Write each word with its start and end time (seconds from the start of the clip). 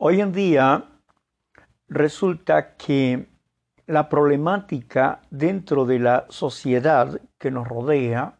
Hoy 0.00 0.20
en 0.20 0.30
día 0.30 0.84
resulta 1.88 2.76
que 2.76 3.26
la 3.88 4.08
problemática 4.08 5.22
dentro 5.28 5.86
de 5.86 5.98
la 5.98 6.26
sociedad 6.28 7.20
que 7.36 7.50
nos 7.50 7.66
rodea, 7.66 8.38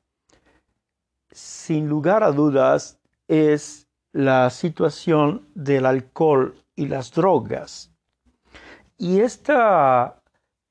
sin 1.32 1.88
lugar 1.88 2.22
a 2.22 2.30
dudas, 2.30 3.00
es 3.26 3.88
la 4.12 4.50
situación 4.50 5.48
del 5.56 5.86
alcohol 5.86 6.54
y 6.76 6.86
las 6.86 7.10
drogas. 7.10 7.90
Y 8.96 9.18
esta, 9.18 10.22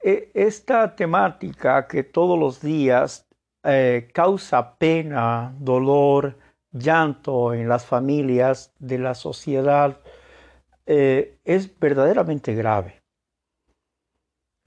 e, 0.02 0.32
esta 0.34 0.96
temática 0.96 1.86
que 1.86 2.04
todos 2.04 2.40
los 2.40 2.62
días 2.62 3.28
eh, 3.64 4.10
causa 4.14 4.78
pena, 4.78 5.54
dolor, 5.60 6.38
llanto 6.72 7.54
en 7.54 7.68
las 7.68 7.86
familias 7.86 8.74
de 8.80 9.00
la 9.00 9.16
sociedad, 9.16 10.00
eh, 10.88 11.38
es 11.44 11.78
verdaderamente 11.80 12.56
grave. 12.56 13.02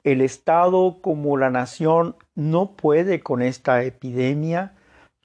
El 0.05 0.21
Estado 0.21 1.01
como 1.03 1.37
la 1.37 1.51
nación 1.51 2.17
no 2.35 2.77
puede 2.77 3.21
con 3.21 3.43
esta 3.43 3.83
epidemia 3.83 4.75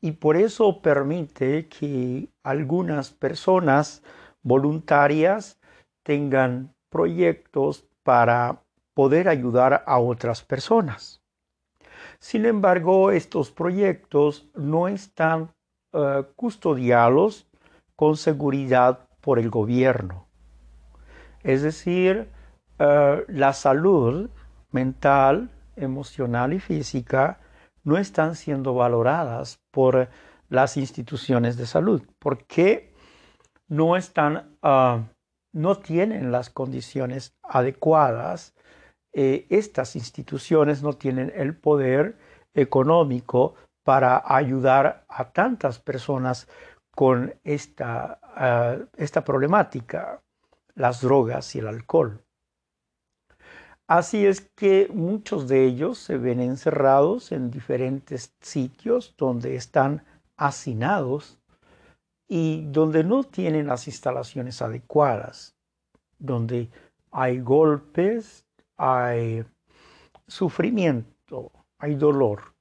y 0.02 0.14
por 0.14 0.38
eso 0.38 0.82
permite 0.82 1.68
que 1.68 2.30
algunas 2.44 3.12
personas 3.12 4.04
voluntarias 4.42 5.60
tengan 6.04 6.74
proyectos 6.90 7.86
para 8.04 8.62
poder 8.94 9.28
ayudar 9.28 9.84
a 9.86 10.00
otras 10.00 10.44
personas. 10.44 11.22
Sin 12.20 12.46
embargo, 12.46 13.12
estos 13.12 13.52
proyectos 13.52 14.48
no 14.56 14.88
están 14.88 15.52
eh, 15.94 16.24
custodiados 16.36 17.48
con 17.96 18.16
seguridad 18.16 19.10
por 19.22 19.40
el 19.40 19.50
gobierno. 19.50 20.25
Es 21.46 21.62
decir, 21.62 22.28
eh, 22.80 23.24
la 23.28 23.54
salud 23.54 24.32
mental, 24.72 25.52
emocional 25.76 26.54
y 26.54 26.60
física 26.60 27.40
no 27.84 28.00
están 28.00 28.36
siendo 28.36 28.74
valoradas 28.74 29.60
por 29.70 30.10
las 30.50 30.76
instituciones 30.76 31.56
de 31.56 31.68
salud 31.68 32.02
porque 32.18 32.96
no 33.68 33.96
están, 33.96 34.58
ah, 34.64 35.04
no 35.54 35.78
tienen 35.78 36.32
las 36.32 36.50
condiciones 36.50 37.38
adecuadas. 37.44 38.56
Eh, 39.14 39.46
estas 39.52 39.96
instituciones 39.96 40.82
no 40.82 40.94
tienen 40.94 41.32
el 41.36 41.56
poder 41.56 42.18
económico 42.56 43.54
para 43.84 44.24
ayudar 44.26 45.06
a 45.08 45.32
tantas 45.32 45.78
personas 45.78 46.48
con 46.96 47.36
esta, 47.44 48.20
ah, 48.24 48.78
esta 48.98 49.24
problemática, 49.24 50.24
las 50.76 51.02
drogas 51.02 51.56
y 51.56 51.60
el 51.60 51.68
alcohol. 51.68 52.22
Así 53.88 54.26
es 54.26 54.42
que 54.42 54.90
muchos 54.94 55.48
de 55.48 55.66
ellos 55.66 56.00
se 56.00 56.18
ven 56.18 56.40
encerrados 56.40 57.32
en 57.32 57.52
diferentes 57.52 58.36
sitios 58.42 59.14
donde 59.18 59.56
están 59.56 60.04
hacinados 60.38 61.40
y 62.28 62.66
donde 62.72 63.04
no 63.04 63.24
tienen 63.24 63.68
las 63.68 63.88
instalaciones 63.88 64.62
adecuadas, 64.64 65.56
donde 66.18 66.72
hay 67.12 67.40
golpes, 67.40 68.46
hay 68.76 69.46
sufrimiento, 70.28 71.52
hay 71.78 71.94
dolor. 71.94 72.56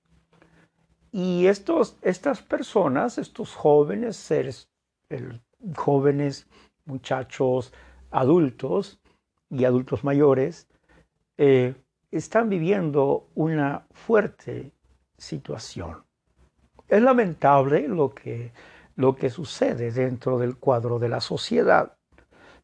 Y 1.11 1.47
estos, 1.47 1.97
estas 2.03 2.43
personas, 2.43 3.17
estos 3.17 3.55
jóvenes 3.55 4.17
seres, 4.17 4.69
jóvenes 5.75 6.47
muchachos 6.85 7.73
adultos 8.15 9.01
y 9.51 9.65
adultos 9.65 10.05
mayores, 10.05 10.69
eh, 11.37 11.75
están 12.13 12.49
viviendo 12.49 13.29
una 13.35 13.87
fuerte 13.91 14.73
situación. 15.19 16.05
Es 16.87 17.03
lamentable 17.03 17.89
lo 17.89 18.15
que, 18.15 18.53
lo 18.95 19.17
que 19.17 19.31
sucede 19.31 19.91
dentro 19.91 20.39
del 20.39 20.57
cuadro 20.57 21.01
de 21.01 21.09
la 21.09 21.21
sociedad, 21.21 21.97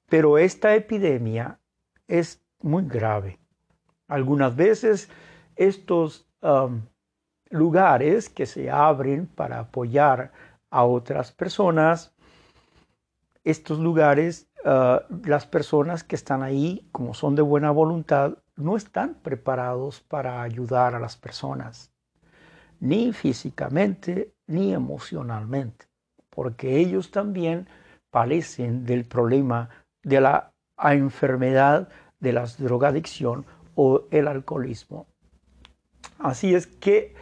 pero 0.08 0.38
esta 0.38 0.74
epidemia 0.76 1.58
es 2.06 2.40
muy 2.60 2.84
grave. 2.86 3.40
Algunas 4.06 4.54
veces 4.54 5.08
estos 5.56 6.28
um, 6.42 6.82
lugares 7.48 8.28
que 8.28 8.46
se 8.46 8.70
abren 8.70 9.26
para 9.26 9.58
apoyar 9.58 10.32
a 10.70 10.84
otras 10.84 11.32
personas, 11.32 12.14
estos 13.42 13.80
lugares, 13.80 14.49
uh, 14.64 15.00
las 15.24 15.46
personas 15.46 16.04
que 16.04 16.16
están 16.16 16.42
ahí, 16.42 16.88
como 16.92 17.14
son 17.14 17.34
de 17.34 17.42
buena 17.42 17.70
voluntad, 17.70 18.38
no 18.56 18.76
están 18.76 19.14
preparados 19.22 20.00
para 20.00 20.42
ayudar 20.42 20.94
a 20.94 21.00
las 21.00 21.16
personas, 21.16 21.92
ni 22.78 23.12
físicamente 23.12 24.34
ni 24.46 24.72
emocionalmente, 24.72 25.86
porque 26.28 26.78
ellos 26.78 27.10
también 27.10 27.68
padecen 28.10 28.84
del 28.84 29.04
problema 29.04 29.70
de 30.02 30.20
la 30.20 30.52
enfermedad 30.78 31.88
de 32.18 32.32
la 32.32 32.46
drogadicción 32.58 33.46
o 33.74 34.04
el 34.10 34.28
alcoholismo. 34.28 35.06
Así 36.18 36.54
es 36.54 36.66
que 36.66 37.14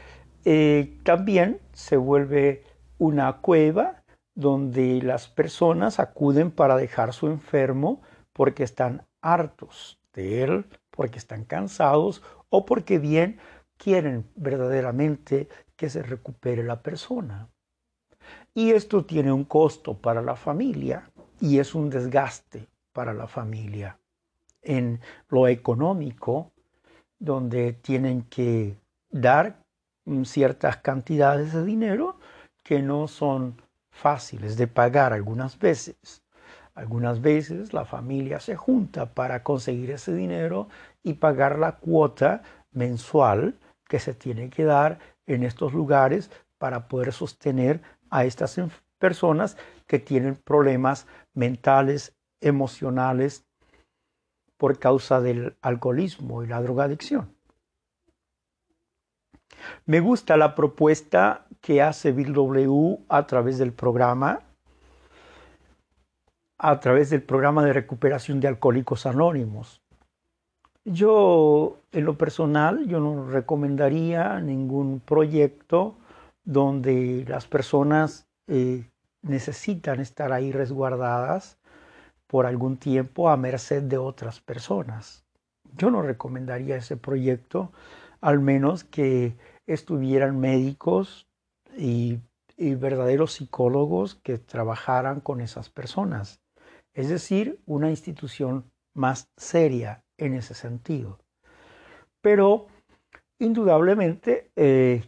eh, 0.44 0.98
también 1.04 1.60
se 1.72 1.96
vuelve 1.96 2.64
una 2.98 3.34
cueva 3.34 3.97
donde 4.38 5.02
las 5.02 5.26
personas 5.26 5.98
acuden 5.98 6.52
para 6.52 6.76
dejar 6.76 7.12
su 7.12 7.26
enfermo 7.26 8.02
porque 8.32 8.62
están 8.62 9.04
hartos 9.20 9.98
de 10.12 10.44
él, 10.44 10.66
porque 10.92 11.18
están 11.18 11.44
cansados 11.44 12.22
o 12.48 12.64
porque 12.64 13.00
bien 13.00 13.40
quieren 13.76 14.30
verdaderamente 14.36 15.48
que 15.74 15.90
se 15.90 16.04
recupere 16.04 16.62
la 16.62 16.84
persona. 16.84 17.48
Y 18.54 18.70
esto 18.70 19.04
tiene 19.04 19.32
un 19.32 19.44
costo 19.44 19.94
para 19.94 20.22
la 20.22 20.36
familia 20.36 21.10
y 21.40 21.58
es 21.58 21.74
un 21.74 21.90
desgaste 21.90 22.68
para 22.92 23.14
la 23.14 23.26
familia. 23.26 23.98
En 24.62 25.00
lo 25.30 25.48
económico, 25.48 26.52
donde 27.18 27.72
tienen 27.72 28.22
que 28.22 28.76
dar 29.10 29.64
ciertas 30.22 30.76
cantidades 30.76 31.52
de 31.52 31.64
dinero 31.64 32.20
que 32.62 32.80
no 32.80 33.08
son 33.08 33.60
fáciles 33.98 34.56
de 34.56 34.66
pagar 34.66 35.12
algunas 35.12 35.58
veces. 35.58 36.22
Algunas 36.74 37.20
veces 37.20 37.72
la 37.72 37.84
familia 37.84 38.38
se 38.38 38.54
junta 38.54 39.06
para 39.06 39.42
conseguir 39.42 39.90
ese 39.90 40.14
dinero 40.14 40.68
y 41.02 41.14
pagar 41.14 41.58
la 41.58 41.72
cuota 41.72 42.42
mensual 42.70 43.58
que 43.88 43.98
se 43.98 44.14
tiene 44.14 44.48
que 44.50 44.64
dar 44.64 44.98
en 45.26 45.42
estos 45.42 45.72
lugares 45.72 46.30
para 46.58 46.86
poder 46.86 47.12
sostener 47.12 47.80
a 48.10 48.24
estas 48.24 48.60
personas 48.98 49.56
que 49.86 49.98
tienen 49.98 50.36
problemas 50.36 51.06
mentales, 51.34 52.14
emocionales 52.40 53.44
por 54.56 54.78
causa 54.78 55.20
del 55.20 55.56
alcoholismo 55.62 56.42
y 56.42 56.46
la 56.46 56.62
drogadicción. 56.62 57.37
Me 59.86 60.00
gusta 60.00 60.36
la 60.36 60.54
propuesta 60.54 61.46
que 61.60 61.82
hace 61.82 62.12
Bill 62.12 62.32
W 62.32 62.98
a 63.08 63.26
través 63.26 63.58
del 63.58 63.72
programa 63.72 64.40
a 66.58 66.80
través 66.80 67.10
del 67.10 67.22
programa 67.22 67.64
de 67.64 67.72
recuperación 67.72 68.40
de 68.40 68.48
alcohólicos 68.48 69.06
anónimos. 69.06 69.80
Yo, 70.84 71.78
en 71.92 72.04
lo 72.04 72.18
personal, 72.18 72.86
yo 72.88 72.98
no 72.98 73.30
recomendaría 73.30 74.40
ningún 74.40 75.00
proyecto 75.00 75.96
donde 76.44 77.24
las 77.28 77.46
personas 77.46 78.26
eh, 78.48 78.88
necesitan 79.22 80.00
estar 80.00 80.32
ahí 80.32 80.50
resguardadas 80.50 81.58
por 82.26 82.46
algún 82.46 82.76
tiempo 82.76 83.28
a 83.28 83.36
merced 83.36 83.82
de 83.82 83.98
otras 83.98 84.40
personas. 84.40 85.24
Yo 85.76 85.90
no 85.90 86.02
recomendaría 86.02 86.76
ese 86.76 86.96
proyecto, 86.96 87.70
al 88.20 88.40
menos 88.40 88.84
que 88.84 89.36
estuvieran 89.68 90.40
médicos 90.40 91.28
y 91.76 92.18
verdaderos 92.58 93.34
psicólogos 93.34 94.16
que 94.16 94.38
trabajaran 94.38 95.20
con 95.20 95.40
esas 95.40 95.70
personas 95.70 96.40
es 96.98 97.08
decir, 97.08 97.60
una 97.64 97.90
institución 97.90 98.72
más 98.92 99.30
seria 99.36 100.02
en 100.16 100.34
ese 100.34 100.52
sentido. 100.52 101.20
Pero 102.20 102.66
indudablemente 103.38 104.50
eh, 104.56 105.04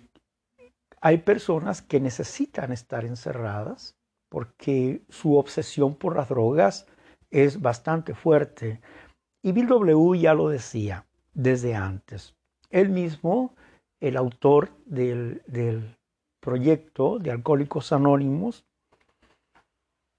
hay 1.01 1.19
personas 1.19 1.83
que 1.83 1.99
necesitan 1.99 2.71
estar 2.71 3.05
encerradas 3.05 3.97
porque 4.29 5.03
su 5.09 5.37
obsesión 5.37 5.97
por 5.97 6.15
las 6.15 6.29
drogas 6.29 6.87
es 7.33 7.61
bastante 7.61 8.15
fuerte. 8.15 8.81
Y 9.43 9.51
Bill 9.51 9.67
W 9.67 10.17
ya 10.17 10.33
lo 10.33 10.49
decía 10.49 11.07
desde 11.35 11.75
antes. 11.75 12.37
Él 12.71 12.91
mismo, 12.91 13.57
el 14.01 14.17
autor 14.17 14.71
del, 14.87 15.43
proyecto 16.41 17.19
de 17.19 17.31
Alcohólicos 17.31 17.93
Anónimos, 17.93 18.65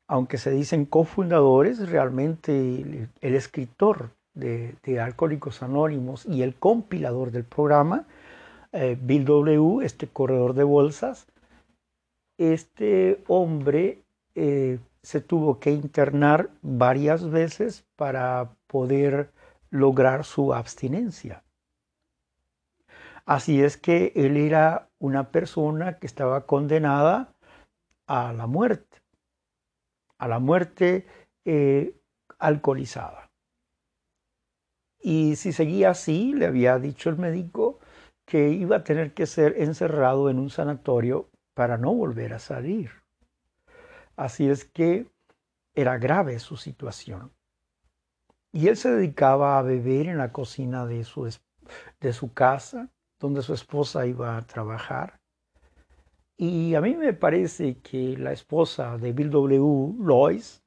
aunque 0.08 0.38
se 0.38 0.52
dicen 0.52 0.86
cofundadores, 0.86 1.90
realmente 1.90 3.10
el, 3.22 3.36
escritor 3.36 4.12
de, 4.36 4.76
Alcohólicos 5.02 5.64
Anónimos 5.64 6.26
y 6.26 6.44
el 6.44 6.54
compilador 6.56 7.32
del 7.32 7.44
programa, 7.44 8.06
eh, 8.72 8.98
Bill 9.02 9.26
W., 9.26 9.84
este 9.84 10.08
corredor 10.08 10.54
de 10.54 10.64
bolsas, 10.64 11.28
este 12.38 13.24
hombre 13.28 14.04
eh, 14.36 14.80
se 15.02 15.22
tuvo 15.22 15.60
que 15.60 15.72
internar 15.72 16.50
varias 16.62 17.30
veces 17.30 17.84
para 17.96 18.52
poder 18.68 19.32
lograr 19.70 20.24
su 20.24 20.54
abstinencia. 20.54 21.44
Así 23.26 23.62
es 23.62 23.78
que 23.78 24.12
él 24.16 24.38
era 24.38 24.90
una 25.00 25.32
persona 25.32 26.00
que 26.00 26.08
estaba 26.08 26.46
condenada 26.46 27.34
a 28.08 28.34
la 28.34 28.48
muerte, 28.48 28.98
a 30.18 30.28
la 30.28 30.40
muerte 30.40 31.08
eh, 31.46 31.96
alcoholizada. 32.40 33.32
Y 35.02 35.36
si 35.36 35.52
seguía 35.52 35.92
así, 35.92 36.34
le 36.34 36.46
había 36.46 36.78
dicho 36.78 37.10
el 37.10 37.18
médico 37.18 37.80
que 38.26 38.50
iba 38.50 38.78
a 38.78 38.84
tener 38.84 39.14
que 39.14 39.26
ser 39.26 39.56
encerrado 39.58 40.30
en 40.30 40.40
un 40.40 40.50
sanatorio 40.50 41.30
para 41.54 41.78
no 41.78 41.94
volver 41.94 42.34
a 42.34 42.40
salir. 42.40 42.92
Así 44.16 44.50
es 44.50 44.66
que 44.66 45.08
era 45.76 45.98
grave 45.98 46.40
su 46.40 46.58
situación. 46.58 47.32
Y 48.54 48.68
él 48.68 48.78
se 48.78 48.92
dedicaba 48.92 49.58
a 49.58 49.62
beber 49.62 50.08
en 50.08 50.18
la 50.18 50.32
cocina 50.32 50.86
de 50.86 51.04
su, 51.04 51.30
de 52.00 52.14
su 52.14 52.34
casa, 52.34 52.90
donde 53.22 53.44
su 53.44 53.54
esposa 53.54 54.08
iba 54.08 54.36
a 54.36 54.42
trabajar. 54.42 55.22
Y 56.36 56.74
a 56.74 56.82
mí 56.82 56.96
me 56.96 57.14
parece 57.14 57.78
que 57.78 58.18
la 58.18 58.32
esposa 58.32 58.98
de 58.98 59.14
Bill 59.14 59.30
W. 59.30 59.96
Lois 60.04 60.64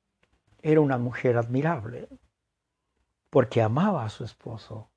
era 0.62 0.80
una 0.80 0.96
mujer 0.96 1.36
admirable, 1.36 2.08
porque 3.28 3.60
amaba 3.60 4.04
a 4.04 4.08
su 4.08 4.22
esposo. 4.22 4.88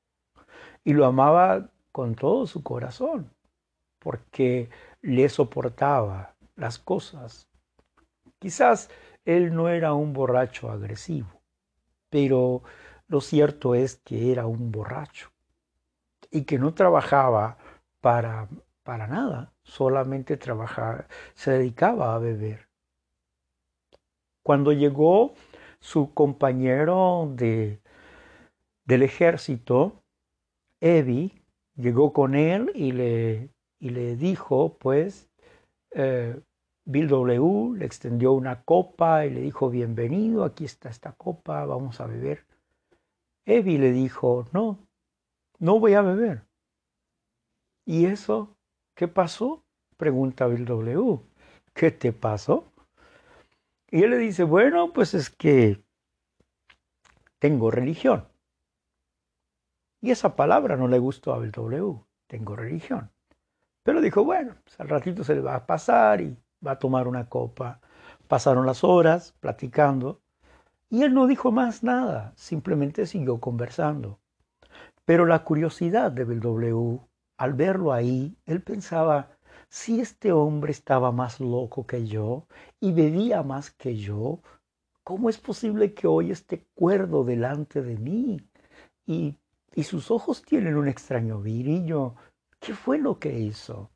Y 0.84 0.94
lo 0.94 1.06
amaba 1.08 1.72
con 1.92 2.14
todo 2.14 2.46
su 2.46 2.62
corazón, 2.62 3.34
porque 3.98 4.70
le 5.02 5.28
soportaba 5.28 6.36
las 6.56 6.78
cosas. 6.78 7.50
Quizás 8.38 8.92
él 9.26 9.56
no 9.56 9.68
era 9.68 9.94
un 9.94 10.14
borracho 10.14 10.70
agresivo, 10.70 11.42
pero 12.12 12.62
lo 13.08 13.20
cierto 13.20 13.74
es 13.74 13.96
que 14.06 14.32
era 14.32 14.46
un 14.46 14.72
borracho 14.72 15.32
y 16.32 16.44
que 16.44 16.60
no 16.60 16.74
trabajaba 16.74 17.58
para, 18.02 18.48
para 18.84 19.08
nada, 19.08 19.54
solamente 19.64 20.38
trabajaba, 20.38 21.08
se 21.34 21.52
dedicaba 21.52 22.16
a 22.16 22.20
beber. 22.20 22.68
Cuando 24.44 24.72
llegó 24.72 25.34
su 25.80 26.14
compañero 26.14 27.32
de, 27.36 27.82
del 28.86 29.04
ejército, 29.04 30.04
Evi, 30.82 31.34
llegó 31.76 32.14
con 32.14 32.36
él 32.36 32.72
y 32.76 32.92
le, 32.92 33.50
y 33.80 33.90
le 33.90 34.16
dijo, 34.16 34.78
pues, 34.78 35.30
eh, 35.92 36.40
Bill 36.86 37.08
W. 37.10 37.78
le 37.78 37.86
extendió 37.86 38.32
una 38.32 38.64
copa 38.64 39.26
y 39.26 39.32
le 39.32 39.42
dijo, 39.42 39.70
bienvenido, 39.70 40.46
aquí 40.46 40.64
está 40.64 40.90
esta 40.90 41.12
copa, 41.12 41.66
vamos 41.66 42.00
a 42.00 42.08
beber. 42.08 42.46
Evi 43.46 43.78
le 43.78 43.92
dijo, 43.92 44.46
no, 44.54 44.87
no 45.60 45.80
voy 45.80 45.94
a 45.94 46.02
beber. 46.02 46.46
¿Y 47.86 48.06
eso 48.06 48.58
qué 48.96 49.08
pasó? 49.08 49.64
Pregunta 49.98 50.48
Bill 50.48 50.66
W. 50.66 51.20
¿Qué 51.74 51.92
te 51.92 52.14
pasó? 52.14 52.72
Y 53.90 54.04
él 54.04 54.12
le 54.12 54.18
dice, 54.18 54.44
bueno, 54.44 54.92
pues 54.94 55.14
es 55.14 55.30
que 55.30 55.84
tengo 57.40 57.72
religión. 57.72 58.28
Y 60.02 60.12
esa 60.12 60.36
palabra 60.36 60.76
no 60.76 60.88
le 60.88 61.00
gustó 61.00 61.34
a 61.34 61.40
Bill 61.40 61.52
W. 61.52 62.04
Tengo 62.28 62.56
religión. 62.56 63.10
Pero 63.84 64.02
dijo, 64.02 64.24
bueno, 64.24 64.56
pues 64.64 64.80
al 64.80 64.90
ratito 64.90 65.24
se 65.24 65.36
le 65.36 65.42
va 65.42 65.56
a 65.56 65.66
pasar 65.66 66.22
y 66.22 66.38
va 66.66 66.72
a 66.72 66.80
tomar 66.80 67.08
una 67.08 67.30
copa. 67.30 67.80
Pasaron 68.28 68.66
las 68.66 68.84
horas 68.84 69.34
platicando 69.40 70.22
y 70.90 71.04
él 71.04 71.14
no 71.14 71.28
dijo 71.28 71.52
más 71.52 71.84
nada, 71.84 72.34
simplemente 72.36 73.06
siguió 73.06 73.40
conversando. 73.40 74.20
Pero 75.08 75.26
la 75.26 75.46
curiosidad 75.46 76.12
de 76.12 76.26
W., 76.26 77.00
al 77.38 77.54
verlo 77.54 77.94
ahí, 77.94 78.36
él 78.46 78.62
pensaba, 78.62 79.30
si 79.70 80.02
este 80.02 80.34
hombre 80.34 80.74
estaba 80.74 81.14
más 81.14 81.40
loco 81.40 81.88
que 81.88 82.06
yo 82.06 82.46
y 82.82 82.92
bebía 82.92 83.42
más 83.42 83.72
que 83.72 83.96
yo, 83.96 84.42
¿cómo 85.06 85.30
es 85.30 85.38
posible 85.38 85.94
que 85.94 86.08
hoy 86.08 86.32
esté 86.32 86.66
cuerdo 86.76 87.24
delante 87.24 87.82
de 87.82 87.96
mí? 87.96 88.42
Y, 89.06 89.38
y 89.76 89.84
sus 89.84 90.12
ojos 90.12 90.42
tienen 90.42 90.76
un 90.76 90.90
extraño 90.90 91.40
virillo. 91.40 92.16
¿Qué 92.60 92.74
fue 92.74 92.98
lo 92.98 93.18
que 93.18 93.40
hizo? 93.40 93.90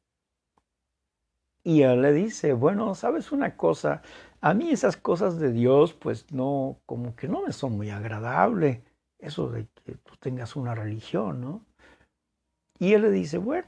Y 1.61 1.81
él 1.81 2.03
le 2.03 2.13
dice, 2.13 2.53
bueno, 2.53 2.95
sabes 2.95 3.33
una 3.33 3.57
cosa, 3.57 4.01
a 4.39 4.53
mí 4.53 4.71
esas 4.71 4.95
cosas 4.95 5.37
de 5.39 5.51
Dios, 5.51 5.93
pues 5.93 6.31
no, 6.31 6.79
como 6.85 7.17
que 7.17 7.27
no 7.27 7.41
me 7.41 7.51
son 7.51 7.73
muy 7.75 7.89
agradables, 7.89 8.81
eso 9.19 9.49
de 9.49 9.67
tú 9.95 10.15
tengas 10.19 10.55
una 10.55 10.75
religión, 10.75 11.41
¿no? 11.41 11.65
Y 12.79 12.93
él 12.93 13.03
le 13.03 13.11
dice, 13.11 13.37
bueno, 13.37 13.67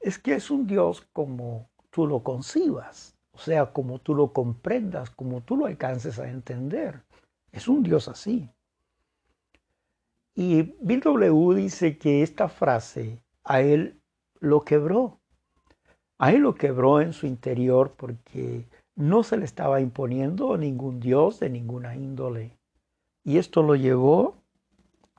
es 0.00 0.18
que 0.18 0.34
es 0.34 0.50
un 0.50 0.66
Dios 0.66 1.06
como 1.12 1.70
tú 1.90 2.06
lo 2.06 2.22
concibas, 2.22 3.16
o 3.32 3.38
sea, 3.38 3.72
como 3.72 3.98
tú 3.98 4.14
lo 4.14 4.32
comprendas, 4.32 5.10
como 5.10 5.40
tú 5.40 5.56
lo 5.56 5.66
alcances 5.66 6.18
a 6.18 6.28
entender. 6.28 7.02
Es 7.50 7.68
un 7.68 7.82
Dios 7.82 8.08
así. 8.08 8.50
Y 10.34 10.74
Bill 10.80 11.00
W. 11.00 11.54
dice 11.54 11.98
que 11.98 12.22
esta 12.22 12.48
frase 12.48 13.22
a 13.44 13.60
él 13.60 14.00
lo 14.40 14.62
quebró 14.62 15.22
a 16.22 16.30
él 16.30 16.42
lo 16.42 16.54
quebró 16.54 17.00
en 17.00 17.12
su 17.12 17.26
interior 17.26 17.94
porque 17.96 18.68
no 18.94 19.24
se 19.24 19.36
le 19.36 19.44
estaba 19.44 19.80
imponiendo 19.80 20.56
ningún 20.56 21.00
dios 21.00 21.40
de 21.40 21.50
ninguna 21.50 21.96
índole. 21.96 22.56
Y 23.24 23.38
esto 23.38 23.64
lo 23.64 23.74
llevó 23.74 24.36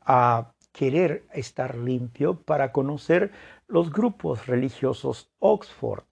a 0.05 0.53
querer 0.71 1.25
estar 1.33 1.75
limpio 1.77 2.41
para 2.41 2.71
conocer 2.71 3.31
los 3.67 3.91
grupos 3.91 4.47
religiosos 4.47 5.31
Oxford. 5.39 6.05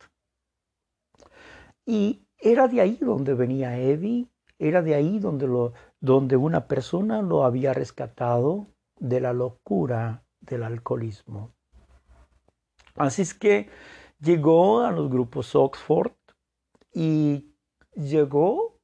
Y 1.86 2.26
era 2.38 2.68
de 2.68 2.82
ahí 2.82 2.98
donde 3.02 3.34
venía 3.34 3.78
Eddie, 3.78 4.28
era 4.60 4.82
de 4.82 4.96
ahí 4.96 5.20
donde, 5.20 5.48
lo, 5.48 5.74
donde 6.00 6.38
una 6.38 6.68
persona 6.68 7.22
lo 7.22 7.44
había 7.44 7.74
rescatado 7.74 8.68
de 9.00 9.20
la 9.20 9.34
locura 9.34 10.24
del 10.40 10.64
alcoholismo. 10.64 11.54
Así 12.96 13.24
es 13.24 13.34
que 13.34 13.70
Llegó 14.22 14.82
a 14.82 14.92
los 14.92 15.10
grupos 15.10 15.56
Oxford 15.56 16.12
y 16.94 17.56
llegó, 17.96 18.80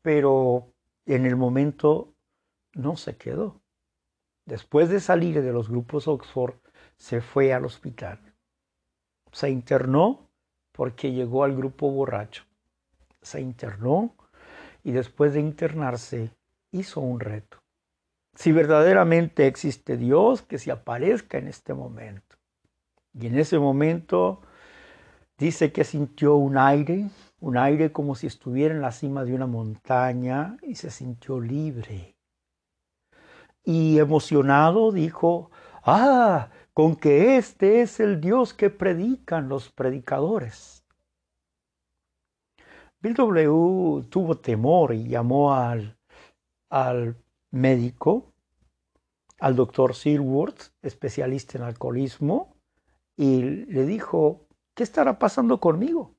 pero 0.00 0.72
en 1.06 1.26
el 1.26 1.34
momento 1.34 2.14
no 2.76 2.96
se 2.96 3.16
quedó. 3.16 3.60
Después 4.44 4.88
de 4.88 5.00
salir 5.00 5.42
de 5.42 5.52
los 5.52 5.68
grupos 5.68 6.06
Oxford, 6.06 6.54
se 6.96 7.20
fue 7.20 7.52
al 7.52 7.64
hospital. 7.64 8.20
Se 9.32 9.50
internó 9.50 10.30
porque 10.72 11.12
llegó 11.12 11.44
al 11.44 11.56
grupo 11.56 11.90
borracho. 11.90 12.44
Se 13.20 13.40
internó 13.40 14.14
y 14.84 14.92
después 14.92 15.34
de 15.34 15.40
internarse 15.40 16.30
hizo 16.70 17.00
un 17.00 17.18
reto. 17.18 17.58
Si 18.34 18.52
verdaderamente 18.52 19.46
existe 19.46 19.96
Dios, 19.96 20.42
que 20.42 20.58
se 20.58 20.70
aparezca 20.70 21.38
en 21.38 21.48
este 21.48 21.74
momento. 21.74 22.36
Y 23.18 23.26
en 23.26 23.38
ese 23.38 23.58
momento 23.58 24.42
dice 25.38 25.72
que 25.72 25.84
sintió 25.84 26.36
un 26.36 26.58
aire, 26.58 27.08
un 27.40 27.56
aire 27.56 27.90
como 27.90 28.14
si 28.14 28.26
estuviera 28.26 28.74
en 28.74 28.82
la 28.82 28.92
cima 28.92 29.24
de 29.24 29.34
una 29.34 29.46
montaña 29.46 30.58
y 30.62 30.74
se 30.74 30.90
sintió 30.90 31.40
libre. 31.40 32.15
Y 33.66 33.98
emocionado 33.98 34.92
dijo, 34.92 35.50
ah, 35.82 36.50
con 36.72 36.94
que 36.94 37.36
este 37.36 37.82
es 37.82 37.98
el 37.98 38.20
Dios 38.20 38.54
que 38.54 38.70
predican 38.70 39.48
los 39.48 39.70
predicadores. 39.70 40.84
Bill 43.00 43.14
W. 43.14 44.04
tuvo 44.08 44.38
temor 44.38 44.94
y 44.94 45.08
llamó 45.08 45.52
al, 45.52 45.98
al 46.70 47.16
médico, 47.50 48.32
al 49.40 49.56
doctor 49.56 49.96
Silworth, 49.96 50.72
especialista 50.82 51.58
en 51.58 51.64
alcoholismo, 51.64 52.56
y 53.16 53.42
le 53.42 53.84
dijo, 53.84 54.46
¿qué 54.74 54.84
estará 54.84 55.18
pasando 55.18 55.58
conmigo? 55.58 56.14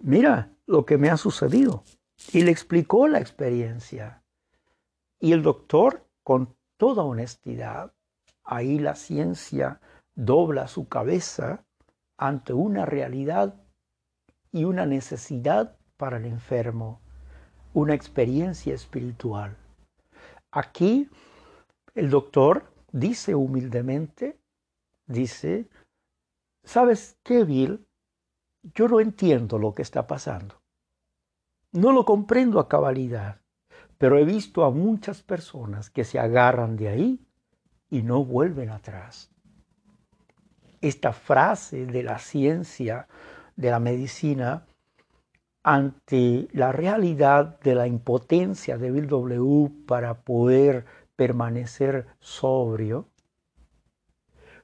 Mira 0.00 0.50
lo 0.66 0.84
que 0.84 0.98
me 0.98 1.08
ha 1.08 1.16
sucedido. 1.16 1.84
Y 2.32 2.42
le 2.42 2.50
explicó 2.50 3.06
la 3.06 3.20
experiencia. 3.20 4.23
Y 5.24 5.32
el 5.32 5.42
doctor, 5.42 6.06
con 6.22 6.54
toda 6.76 7.02
honestidad, 7.02 7.94
ahí 8.44 8.78
la 8.78 8.94
ciencia 8.94 9.80
dobla 10.14 10.68
su 10.68 10.86
cabeza 10.86 11.64
ante 12.18 12.52
una 12.52 12.84
realidad 12.84 13.54
y 14.52 14.64
una 14.64 14.84
necesidad 14.84 15.78
para 15.96 16.18
el 16.18 16.26
enfermo 16.26 17.00
una 17.72 17.94
experiencia 17.94 18.74
espiritual. 18.74 19.56
Aquí 20.50 21.08
el 21.94 22.10
doctor 22.10 22.70
dice 22.92 23.34
humildemente, 23.34 24.38
dice, 25.06 25.70
¿sabes 26.64 27.16
qué, 27.22 27.44
Bill? 27.44 27.88
Yo 28.74 28.88
no 28.88 29.00
entiendo 29.00 29.58
lo 29.58 29.74
que 29.74 29.80
está 29.80 30.06
pasando. 30.06 30.60
No 31.72 31.92
lo 31.92 32.04
comprendo 32.04 32.60
a 32.60 32.68
cabalidad, 32.68 33.40
pero 33.98 34.18
he 34.18 34.24
visto 34.24 34.64
a 34.64 34.70
muchas 34.70 35.22
personas 35.22 35.90
que 35.90 36.04
se 36.04 36.18
agarran 36.18 36.76
de 36.76 36.88
ahí 36.88 37.26
y 37.90 38.02
no 38.02 38.24
vuelven 38.24 38.70
atrás. 38.70 39.30
Esta 40.80 41.12
frase 41.12 41.86
de 41.86 42.02
la 42.02 42.18
ciencia, 42.18 43.08
de 43.56 43.70
la 43.70 43.78
medicina, 43.78 44.66
ante 45.62 46.48
la 46.52 46.72
realidad 46.72 47.58
de 47.60 47.74
la 47.74 47.86
impotencia 47.86 48.76
de 48.76 48.90
Bill 48.90 49.06
W. 49.06 49.70
para 49.86 50.22
poder 50.22 50.84
permanecer 51.16 52.06
sobrio, 52.20 53.08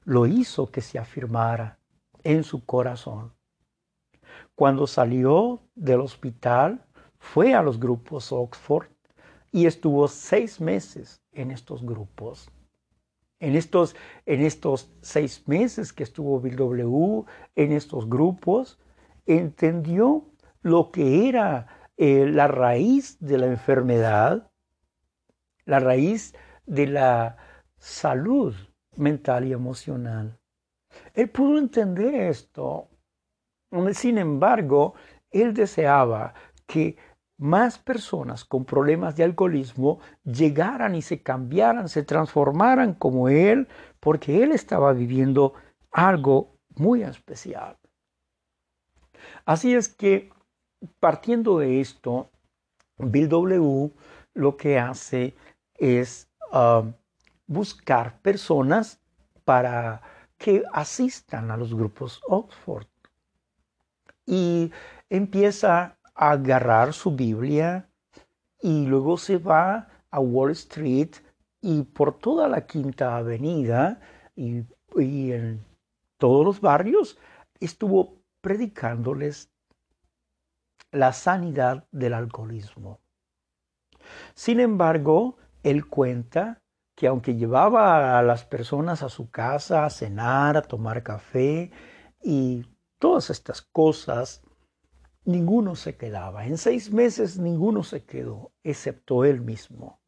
lo 0.05 0.27
hizo 0.27 0.71
que 0.71 0.83
se 0.83 0.99
afirmara 0.99 1.79
en 2.23 2.45
su 2.45 2.65
corazón. 2.67 3.33
Cuando 4.55 4.87
salió 4.87 5.63
del 5.75 6.01
hospital, 6.01 6.85
fue 7.19 7.55
a 7.55 7.63
los 7.63 7.81
grupos 7.81 8.33
Oxford 8.33 8.89
y 9.53 9.67
estuvo 9.67 10.09
seis 10.09 10.61
meses 10.61 11.23
en 11.33 11.51
estos 11.51 11.85
grupos. 11.85 12.51
En 13.41 13.57
estos, 13.57 13.97
en 14.27 14.43
estos 14.43 14.93
seis 15.01 15.49
meses 15.49 15.93
que 15.93 16.03
estuvo 16.03 16.41
Bill 16.41 16.57
W. 16.57 17.25
en 17.57 17.73
estos 17.73 18.09
grupos, 18.09 18.79
entendió 19.27 20.27
lo 20.63 20.91
que 20.91 21.29
era 21.29 21.91
eh, 21.97 22.27
la 22.27 22.49
raíz 22.49 23.19
de 23.21 23.39
la 23.39 23.47
enfermedad, 23.47 24.51
la 25.65 25.81
raíz 25.81 26.35
de 26.67 26.87
la 26.87 27.37
salud 27.79 28.55
mental 28.97 29.47
y 29.47 29.53
emocional. 29.53 30.39
Él 31.15 31.31
pudo 31.31 31.59
entender 31.59 32.15
esto. 32.15 32.89
Sin 33.93 34.19
embargo, 34.19 34.95
él 35.31 35.55
deseaba 35.55 36.35
que 36.67 36.97
más 37.41 37.79
personas 37.79 38.45
con 38.45 38.67
problemas 38.67 39.17
de 39.17 39.25
alcoholismo 39.25 39.99
llegaran 40.25 40.95
y 40.95 41.01
se 41.01 41.23
cambiaran, 41.23 41.89
se 41.89 42.03
transformaran 42.03 42.93
como 42.93 43.31
él, 43.31 43.67
porque 43.99 44.43
él 44.43 44.53
estaba 44.53 44.93
viviendo 44.93 45.55
algo 45.91 46.59
muy 46.77 47.03
especial. 47.03 47.79
Así 49.47 49.75
es 49.75 49.89
que, 49.89 50.31
partiendo 51.01 51.59
de 51.59 51.81
esto, 51.81 52.31
Bill 52.99 53.31
W 53.31 53.91
lo 54.35 54.57
que 54.59 54.79
hace 54.79 55.35
es 55.79 56.29
um, 56.53 56.93
buscar 57.47 58.21
personas 58.21 59.01
para 59.47 60.03
que 60.37 60.63
asistan 60.75 61.51
a 61.51 61.57
los 61.57 61.75
grupos 61.75 62.21
Oxford. 62.29 62.87
Y 64.27 64.71
empieza 65.09 65.97
agarrar 66.21 66.93
su 66.93 67.13
Biblia 67.13 67.89
y 68.61 68.85
luego 68.85 69.17
se 69.17 69.39
va 69.39 69.89
a 70.11 70.21
Wall 70.21 70.51
Street 70.51 71.13
y 71.63 71.83
por 71.83 72.19
toda 72.19 72.47
la 72.47 72.67
Quinta 72.67 73.17
Avenida 73.17 74.01
y, 74.37 74.65
y 74.97 75.33
en 75.33 75.65
todos 76.19 76.45
los 76.45 76.61
barrios 76.61 77.19
estuvo 77.59 78.21
predicándoles 78.43 79.51
la 80.93 81.15
sanidad 81.15 81.87
del 81.91 82.13
alcoholismo. 82.13 83.01
Sin 84.35 84.61
embargo, 84.61 85.39
él 85.63 85.87
cuenta 85.87 86.61
que 86.95 87.07
aunque 87.07 87.37
llevaba 87.37 88.19
a 88.19 88.23
las 88.23 88.45
personas 88.45 89.03
a 89.03 89.09
su 89.09 89.31
casa 89.31 89.87
a 89.87 89.91
cenar, 89.91 90.59
a 90.59 90.63
tomar 90.63 91.03
café 91.03 91.71
y 92.23 92.67
todas 92.99 93.31
estas 93.31 93.63
cosas, 93.63 94.43
ninguno 95.25 95.77
se 95.77 95.97
quedaba. 95.97 96.47
En 96.47 96.59
seis 96.59 96.93
meses 96.93 97.39
ninguno 97.39 97.83
se 97.83 98.05
quedó, 98.05 98.53
excepto 98.63 99.25
él 99.25 99.41
mismo. 99.41 100.01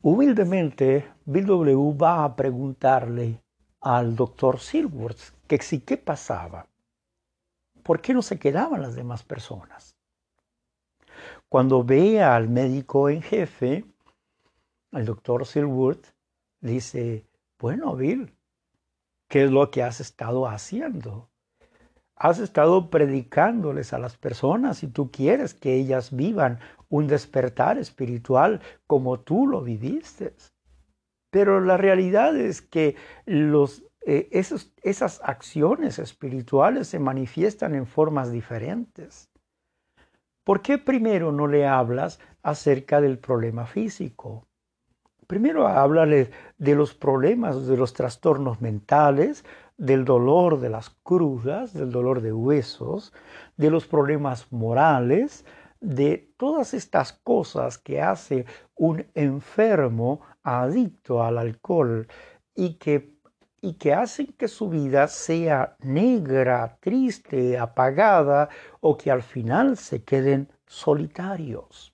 Humildemente, 0.00 1.12
Bill 1.24 1.46
W. 1.46 1.96
va 1.96 2.24
a 2.24 2.34
preguntarle 2.34 3.40
al 3.80 4.16
doctor 4.16 4.58
Silworth 4.58 5.34
que 5.46 5.58
si 5.58 5.80
qué 5.80 5.96
pasaba. 5.96 6.66
¿Por 7.82 8.00
qué 8.00 8.14
no 8.14 8.22
se 8.22 8.38
quedaban 8.38 8.82
las 8.82 8.94
demás 8.94 9.22
personas? 9.22 9.96
Cuando 11.48 11.84
ve 11.84 12.22
al 12.22 12.48
médico 12.48 13.08
en 13.10 13.22
jefe, 13.22 13.84
el 14.92 15.04
doctor 15.04 15.46
Silworth, 15.46 16.06
dice, 16.60 17.26
bueno, 17.58 17.94
Bill, 17.96 18.34
¿qué 19.28 19.44
es 19.44 19.50
lo 19.50 19.70
que 19.70 19.82
has 19.82 20.00
estado 20.00 20.46
haciendo? 20.46 21.31
Has 22.22 22.38
estado 22.38 22.88
predicándoles 22.88 23.92
a 23.92 23.98
las 23.98 24.16
personas 24.16 24.78
si 24.78 24.86
tú 24.86 25.10
quieres 25.10 25.54
que 25.54 25.74
ellas 25.74 26.14
vivan 26.14 26.60
un 26.88 27.08
despertar 27.08 27.78
espiritual 27.78 28.60
como 28.86 29.18
tú 29.18 29.48
lo 29.48 29.60
viviste. 29.60 30.32
Pero 31.32 31.60
la 31.60 31.76
realidad 31.76 32.36
es 32.36 32.62
que 32.62 32.94
eh, 33.26 34.28
esas 34.30 35.20
acciones 35.24 35.98
espirituales 35.98 36.86
se 36.86 37.00
manifiestan 37.00 37.74
en 37.74 37.88
formas 37.88 38.30
diferentes. 38.30 39.28
¿Por 40.44 40.62
qué 40.62 40.78
primero 40.78 41.32
no 41.32 41.48
le 41.48 41.66
hablas 41.66 42.20
acerca 42.44 43.00
del 43.00 43.18
problema 43.18 43.66
físico? 43.66 44.46
Primero 45.26 45.66
háblale 45.66 46.30
de 46.58 46.74
los 46.76 46.94
problemas, 46.94 47.66
de 47.66 47.76
los 47.76 47.94
trastornos 47.94 48.60
mentales, 48.60 49.44
del 49.76 50.04
dolor 50.04 50.60
de 50.60 50.70
las 50.70 50.90
crudas, 50.90 51.72
del 51.72 51.90
dolor 51.90 52.20
de 52.20 52.32
huesos, 52.32 53.12
de 53.56 53.70
los 53.70 53.86
problemas 53.86 54.52
morales, 54.52 55.44
de 55.80 56.32
todas 56.36 56.74
estas 56.74 57.12
cosas 57.12 57.78
que 57.78 58.00
hace 58.00 58.46
un 58.76 59.04
enfermo 59.14 60.20
adicto 60.42 61.22
al 61.22 61.38
alcohol 61.38 62.06
y 62.54 62.74
que, 62.74 63.16
y 63.60 63.74
que 63.74 63.92
hacen 63.92 64.26
que 64.38 64.48
su 64.48 64.70
vida 64.70 65.08
sea 65.08 65.76
negra, 65.80 66.78
triste, 66.80 67.58
apagada 67.58 68.48
o 68.80 68.96
que 68.96 69.10
al 69.10 69.22
final 69.22 69.76
se 69.76 70.04
queden 70.04 70.48
solitarios. 70.66 71.91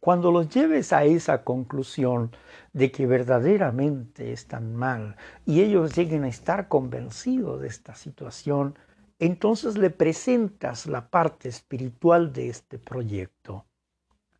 Cuando 0.00 0.32
los 0.32 0.48
lleves 0.48 0.94
a 0.94 1.04
esa 1.04 1.44
conclusión 1.44 2.34
de 2.72 2.90
que 2.90 3.06
verdaderamente 3.06 4.32
están 4.32 4.74
mal 4.74 5.16
y 5.44 5.60
ellos 5.60 5.94
lleguen 5.94 6.24
a 6.24 6.28
estar 6.28 6.68
convencidos 6.68 7.60
de 7.60 7.68
esta 7.68 7.94
situación, 7.94 8.78
entonces 9.18 9.76
le 9.76 9.90
presentas 9.90 10.86
la 10.86 11.10
parte 11.10 11.50
espiritual 11.50 12.32
de 12.32 12.48
este 12.48 12.78
proyecto. 12.78 13.66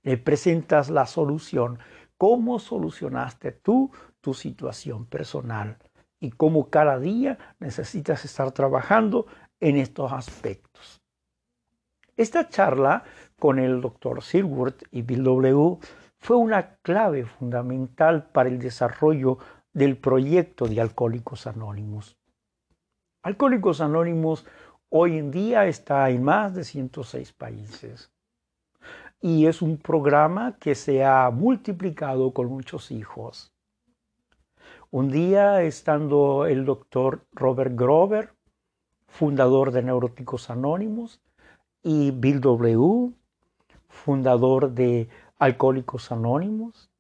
Le 0.02 0.16
presentas 0.16 0.88
la 0.88 1.04
solución, 1.04 1.78
cómo 2.16 2.58
solucionaste 2.58 3.52
tú 3.52 3.90
tu 4.22 4.32
situación 4.32 5.04
personal 5.04 5.76
y 6.18 6.30
cómo 6.30 6.70
cada 6.70 6.98
día 6.98 7.38
necesitas 7.58 8.24
estar 8.24 8.52
trabajando 8.52 9.26
en 9.60 9.76
estos 9.76 10.10
aspectos. 10.10 11.02
Esta 12.16 12.48
charla 12.48 13.04
con 13.40 13.58
el 13.58 13.80
doctor 13.80 14.22
Silworth 14.22 14.84
y 14.92 15.02
Bill 15.02 15.24
W. 15.24 15.78
fue 16.18 16.36
una 16.36 16.76
clave 16.82 17.24
fundamental 17.24 18.28
para 18.30 18.48
el 18.48 18.60
desarrollo 18.60 19.38
del 19.72 19.96
proyecto 19.96 20.68
de 20.68 20.80
Alcohólicos 20.80 21.48
Anónimos. 21.48 22.16
Alcohólicos 23.22 23.80
Anónimos 23.80 24.46
hoy 24.90 25.18
en 25.18 25.32
día 25.32 25.66
está 25.66 26.08
en 26.10 26.22
más 26.22 26.54
de 26.54 26.62
106 26.62 27.32
países 27.32 28.12
y 29.20 29.46
es 29.46 29.60
un 29.62 29.78
programa 29.78 30.56
que 30.58 30.74
se 30.74 31.04
ha 31.04 31.30
multiplicado 31.30 32.32
con 32.32 32.46
muchos 32.46 32.90
hijos. 32.90 33.52
Un 34.90 35.10
día, 35.10 35.62
estando 35.62 36.46
el 36.46 36.64
doctor 36.64 37.26
Robert 37.32 37.74
Grover, 37.74 38.34
fundador 39.06 39.72
de 39.72 39.82
Neuróticos 39.82 40.50
Anónimos, 40.50 41.20
y 41.82 42.10
Bill 42.10 42.40
W., 42.40 43.14
fundador 43.90 44.72
de 44.72 45.08
Alcohólicos 45.38 46.10
Anónimos, 46.10 46.90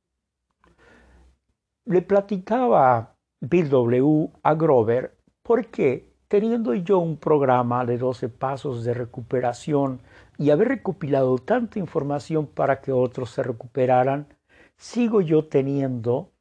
le 1.86 2.02
platicaba 2.02 3.16
Bill 3.40 3.70
W. 3.70 4.30
a 4.42 4.54
Grover 4.54 5.16
porque 5.42 6.10
teniendo 6.28 6.74
yo 6.74 6.98
un 6.98 7.16
programa 7.16 7.84
de 7.84 7.98
12 7.98 8.28
pasos 8.28 8.84
de 8.84 8.94
recuperación 8.94 10.00
y 10.38 10.50
haber 10.50 10.68
recopilado 10.68 11.38
tanta 11.38 11.78
información 11.78 12.46
para 12.46 12.80
que 12.80 12.92
otros 12.92 13.30
se 13.30 13.42
recuperaran, 13.42 14.28
sigo 14.76 15.20
yo 15.20 15.46
teniendo 15.46 16.32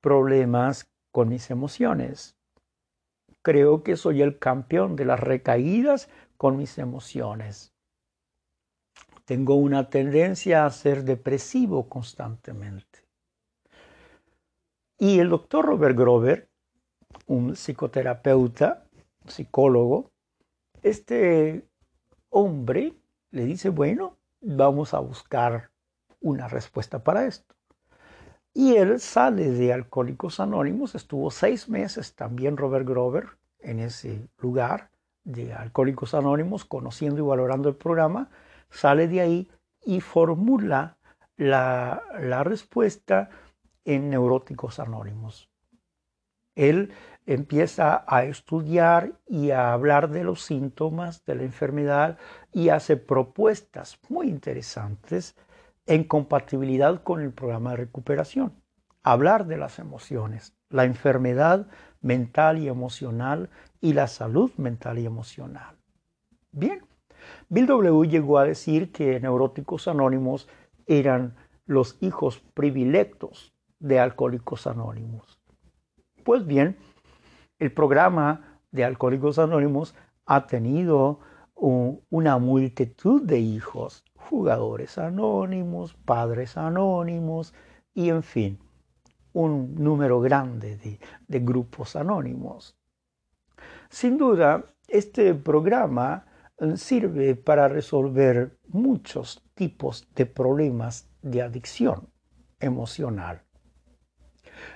problemas 0.00 0.88
con 1.10 1.28
mis 1.28 1.50
emociones. 1.50 2.36
Creo 3.42 3.82
que 3.82 3.96
soy 3.96 4.22
el 4.22 4.38
campeón 4.38 4.96
de 4.96 5.04
las 5.04 5.20
recaídas 5.20 6.08
con 6.36 6.56
mis 6.56 6.78
emociones. 6.78 7.75
Tengo 9.26 9.56
una 9.56 9.90
tendencia 9.90 10.64
a 10.64 10.70
ser 10.70 11.02
depresivo 11.02 11.88
constantemente. 11.88 13.04
Y 14.98 15.18
el 15.18 15.28
doctor 15.28 15.66
Robert 15.66 15.98
Grover, 15.98 16.48
un 17.26 17.56
psicoterapeuta, 17.56 18.86
psicólogo, 19.26 20.12
este 20.82 21.66
hombre 22.30 22.94
le 23.32 23.44
dice, 23.44 23.68
bueno, 23.68 24.16
vamos 24.40 24.94
a 24.94 25.00
buscar 25.00 25.70
una 26.20 26.46
respuesta 26.46 27.02
para 27.02 27.26
esto. 27.26 27.52
Y 28.54 28.76
él 28.76 29.00
sale 29.00 29.50
de 29.50 29.72
Alcohólicos 29.72 30.38
Anónimos, 30.38 30.94
estuvo 30.94 31.32
seis 31.32 31.68
meses 31.68 32.14
también 32.14 32.56
Robert 32.56 32.86
Grover 32.86 33.26
en 33.58 33.80
ese 33.80 34.28
lugar 34.38 34.90
de 35.24 35.52
Alcohólicos 35.52 36.14
Anónimos, 36.14 36.64
conociendo 36.64 37.18
y 37.18 37.26
valorando 37.26 37.68
el 37.68 37.74
programa, 37.74 38.30
sale 38.70 39.08
de 39.08 39.20
ahí 39.20 39.48
y 39.84 40.00
formula 40.00 40.96
la, 41.36 42.02
respuesta 42.44 43.30
en 43.84 44.10
Neuróticos 44.10 44.80
Anónimos. 44.80 45.50
Él 46.54 46.92
empieza 47.26 48.04
a 48.06 48.24
estudiar 48.24 49.12
y 49.26 49.50
a 49.50 49.72
hablar 49.72 50.10
de 50.10 50.24
los 50.24 50.42
síntomas 50.42 51.24
de 51.24 51.34
la 51.34 51.42
enfermedad 51.42 52.18
y 52.52 52.70
hace 52.70 52.96
propuestas 52.96 53.98
muy 54.08 54.28
interesantes 54.28 55.36
en 55.86 56.04
compatibilidad 56.04 57.02
con 57.02 57.20
el 57.20 57.32
programa 57.32 57.72
de 57.72 57.76
recuperación. 57.76 58.54
Hablar 59.02 59.46
de 59.46 59.58
las 59.58 59.78
emociones, 59.78 60.54
la 60.70 60.84
enfermedad 60.84 61.68
mental 62.00 62.58
y 62.58 62.68
emocional 62.68 63.50
y 63.80 63.92
la 63.92 64.08
salud 64.08 64.50
mental 64.56 64.98
y 64.98 65.06
emocional. 65.06 65.76
Bien, 66.52 66.85
Bill 67.48 67.66
W. 67.66 68.08
llegó 68.08 68.38
a 68.38 68.44
decir 68.44 68.92
que 68.92 69.20
neuróticos 69.20 69.88
anónimos 69.88 70.48
eran 70.86 71.36
los 71.66 71.96
hijos 72.00 72.40
privilegios 72.54 73.52
de 73.78 74.00
alcohólicos 74.00 74.66
anónimos. 74.66 75.40
Pues 76.24 76.46
bien, 76.46 76.76
el 77.58 77.72
programa 77.72 78.60
de 78.70 78.84
Alcohólicos 78.84 79.38
Anónimos 79.38 79.94
ha 80.26 80.46
tenido 80.46 81.20
una 81.54 82.38
multitud 82.38 83.22
de 83.22 83.38
hijos, 83.38 84.04
jugadores 84.14 84.98
anónimos, 84.98 85.94
padres 85.94 86.58
anónimos 86.58 87.54
y 87.94 88.10
en 88.10 88.22
fin, 88.22 88.58
un 89.32 89.74
número 89.76 90.20
grande 90.20 90.98
de, 91.28 91.40
grupos 91.40 91.96
anónimos. 91.96 92.76
Sin 93.88 94.18
duda, 94.18 94.64
este 94.88 95.34
programa 95.34 96.26
sirve 96.76 97.34
para 97.34 97.68
resolver 97.68 98.58
muchos 98.68 99.42
tipos 99.54 100.08
de 100.14 100.26
problemas 100.26 101.08
de 101.22 101.42
adicción 101.42 102.08
emocional. 102.60 103.42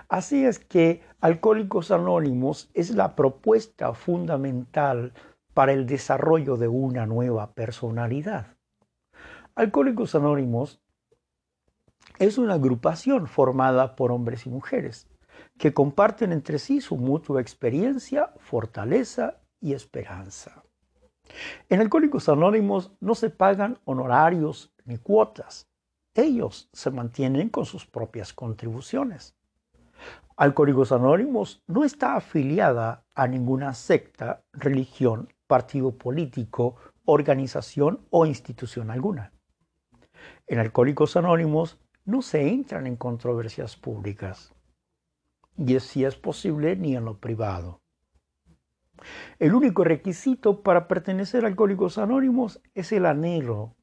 Así 0.09 0.45
es 0.45 0.59
que 0.59 1.03
Alcohólicos 1.21 1.91
Anónimos 1.91 2.71
es 2.75 2.91
la 2.91 3.17
propuesta 3.17 3.95
fundamental 3.95 5.15
para 5.55 5.73
el 5.73 5.87
desarrollo 5.87 6.57
de 6.57 6.69
una 6.69 7.07
nueva 7.07 7.55
personalidad. 7.55 8.57
Alcohólicos 9.55 10.15
Anónimos 10.15 10.81
es 12.19 12.39
una 12.39 12.55
agrupación 12.55 13.27
formada 13.27 13.97
por 13.97 14.13
hombres 14.13 14.47
y 14.47 14.51
mujeres 14.51 15.09
que 15.59 15.73
comparten 15.73 16.33
entre 16.33 16.59
sí 16.59 16.81
su 16.81 16.97
mutua 16.97 17.41
experiencia, 17.41 18.33
fortaleza 18.39 19.41
y 19.61 19.73
esperanza. 19.73 20.60
En 21.69 21.81
Alcohólicos 21.81 22.29
Anónimos 22.29 22.93
no 23.01 23.15
se 23.15 23.31
pagan 23.31 23.79
honorarios 23.85 24.73
ni 24.85 24.99
cuotas. 24.99 25.69
Ellos 26.15 26.69
se 26.73 26.91
mantienen 26.91 27.49
con 27.49 27.65
sus 27.67 27.87
propias 27.87 28.33
contribuciones. 28.33 29.35
Alcohólicos 30.37 30.93
Anónimos 30.93 31.63
no 31.67 31.85
está 31.85 32.17
afiliada 32.17 33.05
a 33.15 33.27
ninguna 33.27 33.75
secta, 33.75 34.43
religión, 34.53 35.33
partido 35.47 35.97
político, 35.97 36.77
organización 37.05 38.07
o 38.11 38.27
institución 38.27 38.91
alguna. 38.91 39.33
En 40.47 40.59
Alcohólicos 40.59 41.17
Anónimos 41.17 41.79
no 42.05 42.23
se 42.23 42.49
entran 42.49 42.87
en 42.87 42.97
controversias 42.97 43.77
públicas 43.77 44.53
y 45.57 45.79
si 45.81 46.05
es 46.05 46.17
posible 46.17 46.77
ni 46.77 46.97
en 46.97 47.05
lo 47.05 47.19
privado. 47.19 47.80
El 49.39 49.55
único 49.55 49.85
requisito 49.85 50.63
para 50.63 50.89
pertenecer 50.89 51.45
a 51.45 51.49
Alcohólicos 51.49 51.99
Anónimos 51.99 52.61
es 52.75 52.93
el 52.93 53.07
anhelo 53.07 53.77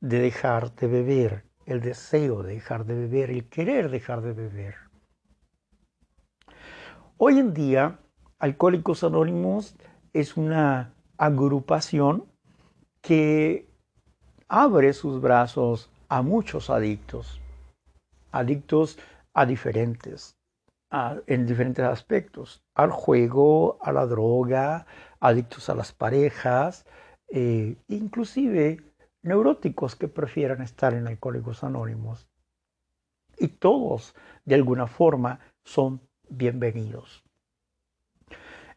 de 0.00 0.18
dejar 0.18 0.74
de 0.74 0.86
beber, 0.86 1.44
el 1.66 1.80
deseo 1.80 2.42
de 2.42 2.54
dejar 2.54 2.84
de 2.84 2.94
beber, 2.94 3.30
el 3.30 3.48
querer 3.48 3.90
dejar 3.90 4.20
de 4.22 4.32
beber. 4.32 4.74
Hoy 7.16 7.38
en 7.38 7.54
día, 7.54 8.00
Alcohólicos 8.38 9.04
Anónimos 9.04 9.76
es 10.12 10.36
una 10.36 10.94
agrupación 11.16 12.26
que 13.00 13.68
abre 14.48 14.92
sus 14.92 15.20
brazos 15.20 15.90
a 16.08 16.22
muchos 16.22 16.70
adictos, 16.70 17.40
adictos 18.32 18.98
a 19.32 19.46
diferentes, 19.46 20.36
en 21.26 21.46
diferentes 21.46 21.84
aspectos, 21.84 22.62
al 22.74 22.90
juego, 22.90 23.78
a 23.82 23.92
la 23.92 24.06
droga, 24.06 24.86
adictos 25.18 25.68
a 25.68 25.74
las 25.74 25.92
parejas, 25.92 26.86
eh, 27.28 27.76
inclusive 27.88 28.80
neuróticos 29.22 29.96
que 29.96 30.06
prefieran 30.06 30.62
estar 30.62 30.94
en 30.94 31.06
Alcohólicos 31.08 31.64
Anónimos. 31.64 32.28
Y 33.38 33.48
todos, 33.48 34.14
de 34.44 34.54
alguna 34.54 34.86
forma, 34.86 35.40
son 35.64 36.00
bienvenidos. 36.28 37.24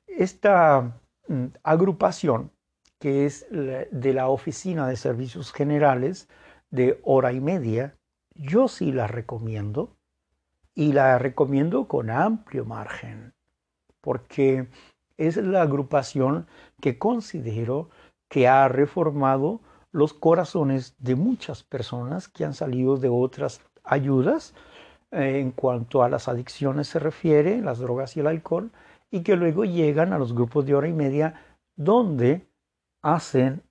Esta 0.08 1.00
mm, 1.28 1.46
agrupación, 1.62 2.52
que 3.00 3.28
es 3.28 3.46
de 3.52 4.14
la 4.14 4.30
Oficina 4.30 4.88
de 4.88 4.96
Servicios 4.96 5.54
Generales 5.54 6.28
de 6.72 7.00
hora 7.04 7.32
y 7.32 7.42
media, 7.42 7.96
yo 8.34 8.68
sí 8.68 8.92
la 8.92 9.06
recomiendo 9.06 9.97
y 10.78 10.94
la 10.94 11.18
recomiendo 11.18 11.88
con 11.88 12.12
amplio 12.12 12.64
margen, 12.64 13.34
porque 14.00 14.68
es 15.18 15.36
la 15.36 15.64
agrupación 15.64 16.46
que 16.80 17.00
considero 17.00 17.90
que 18.30 18.48
ha 18.48 18.68
reformado 18.68 19.60
los 19.92 20.14
corazones 20.14 20.96
de 21.00 21.16
muchas 21.16 21.64
personas 21.64 22.28
que 22.28 22.46
han 22.46 22.54
salido 22.54 22.96
de 22.98 23.10
otras 23.10 23.60
ayudas 23.84 24.54
eh, 25.10 25.40
en 25.40 25.50
cuanto 25.50 26.04
a 26.04 26.10
las 26.10 26.28
adicciones 26.28 26.88
se 26.88 27.00
refiere, 27.00 27.60
las 27.60 27.80
drogas 27.80 28.16
y 28.16 28.20
el 28.20 28.28
alcohol, 28.28 28.70
y 29.10 29.24
que 29.24 29.36
luego 29.36 29.66
llegan 29.66 30.14
a 30.14 30.20
los 30.20 30.36
grupos 30.36 30.68
de 30.68 30.76
hora 30.76 30.88
y 30.88 30.94
media 30.94 31.42
donde 31.76 32.46
hacen, 33.02 33.64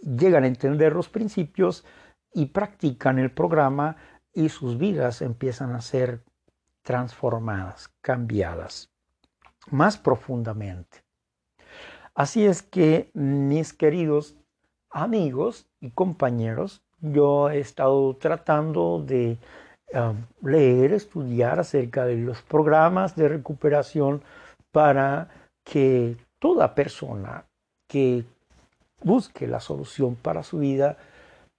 llegan 0.00 0.44
a 0.44 0.46
entender 0.46 0.94
los 0.94 1.10
principios 1.10 1.84
y 2.32 2.46
practican 2.46 3.18
el 3.18 3.30
programa 3.30 3.96
y 4.34 4.48
sus 4.48 4.78
vidas 4.78 5.22
empiezan 5.22 5.74
a 5.74 5.80
ser 5.80 6.22
transformadas, 6.82 7.90
cambiadas, 8.00 8.90
más 9.70 9.96
profundamente. 9.96 11.02
Así 12.14 12.44
es 12.44 12.62
que, 12.62 13.10
mis 13.14 13.72
queridos 13.72 14.36
amigos 14.90 15.66
y 15.80 15.90
compañeros, 15.90 16.82
yo 17.00 17.50
he 17.50 17.58
estado 17.58 18.16
tratando 18.16 19.02
de 19.04 19.38
leer, 20.42 20.92
estudiar 20.92 21.60
acerca 21.60 22.04
de 22.04 22.16
los 22.16 22.42
programas 22.42 23.14
de 23.14 23.28
recuperación 23.28 24.22
para 24.72 25.28
que 25.62 26.16
toda 26.38 26.74
persona 26.74 27.46
que 27.88 28.24
busque 29.02 29.46
la 29.46 29.60
solución 29.60 30.16
para 30.16 30.42
su 30.42 30.58
vida 30.58 30.96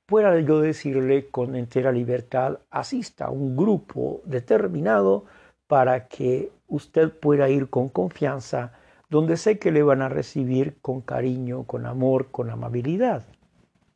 pueda 0.05 0.39
yo 0.39 0.61
decirle 0.61 1.27
con 1.29 1.55
entera 1.55 1.91
libertad, 1.91 2.59
asista 2.69 3.25
a 3.25 3.31
un 3.31 3.55
grupo 3.55 4.21
determinado 4.25 5.25
para 5.67 6.07
que 6.07 6.51
usted 6.67 7.11
pueda 7.11 7.49
ir 7.49 7.69
con 7.69 7.89
confianza, 7.89 8.73
donde 9.09 9.37
sé 9.37 9.59
que 9.59 9.71
le 9.71 9.83
van 9.83 10.01
a 10.01 10.09
recibir 10.09 10.77
con 10.81 11.01
cariño, 11.01 11.63
con 11.63 11.85
amor, 11.85 12.31
con 12.31 12.49
amabilidad. 12.49 13.23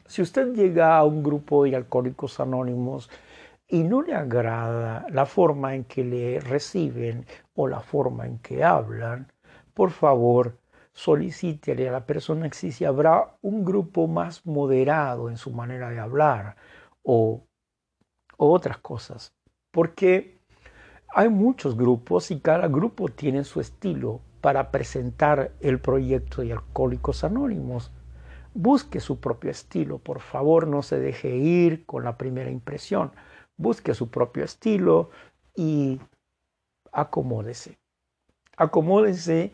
Si 0.06 0.22
usted 0.22 0.54
llega 0.54 0.98
a 0.98 1.04
un 1.04 1.22
grupo 1.22 1.64
de 1.64 1.76
alcohólicos 1.76 2.40
anónimos, 2.40 3.10
y 3.70 3.84
no 3.84 4.02
le 4.02 4.16
agrada 4.16 5.06
la 5.12 5.28
forma 5.28 5.76
en 5.76 5.84
que 5.84 6.04
le 6.04 6.40
reciben 6.40 7.26
o 7.56 7.68
la 7.68 7.82
forma 7.82 8.26
en 8.26 8.40
que 8.40 8.64
hablan, 8.64 9.32
por 9.76 9.92
favor, 9.92 10.58
solicítele 11.00 11.88
a 11.88 11.94
la 11.94 12.06
persona 12.06 12.50
si 12.52 12.84
habrá 12.84 13.38
un 13.42 13.64
grupo 13.64 14.08
más 14.08 14.46
moderado 14.46 15.30
en 15.30 15.38
su 15.38 15.52
manera 15.52 15.90
de 15.90 16.00
hablar 16.00 16.58
o, 17.04 17.46
o 18.36 18.52
otras 18.52 18.80
cosas. 18.80 19.34
Porque 19.72 20.42
hay 21.16 21.30
muchos 21.30 21.78
grupos 21.78 22.32
y 22.32 22.42
cada 22.42 22.68
grupo 22.68 23.08
tiene 23.08 23.46
su 23.46 23.62
estilo 23.62 24.20
para 24.42 24.72
presentar 24.72 25.54
el 25.62 25.80
proyecto 25.80 26.42
de 26.42 26.52
Alcohólicos 26.52 27.24
Anónimos 27.24 27.92
busque 28.54 29.00
su 29.00 29.22
propio 29.22 29.52
estilo. 29.52 30.00
Por 30.00 30.20
favor, 30.20 30.68
no 30.68 30.82
se 30.82 31.00
deje 31.00 31.38
ir 31.38 31.86
con 31.86 32.04
la 32.04 32.18
primera 32.18 32.52
impresión. 32.52 33.12
Busque 33.56 33.94
su 33.94 34.10
propio 34.10 34.44
estilo 34.44 35.12
y 35.56 36.00
acomódese. 36.92 37.80
Acomódese 38.58 39.54